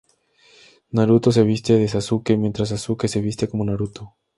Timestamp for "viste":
1.43-1.75, 3.21-3.47